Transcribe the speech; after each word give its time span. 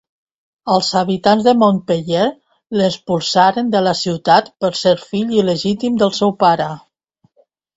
Els 0.75 0.87
habitants 1.01 1.43
de 1.47 1.53
Montpeller 1.63 2.23
l'expulsaren 2.81 3.69
de 3.77 3.83
la 3.89 3.93
ciutat 4.01 4.51
per 4.65 4.73
ser 4.83 4.97
fill 5.11 5.37
il·legítim 5.43 6.01
del 6.05 6.15
seu 6.23 6.35
pare. 6.47 6.73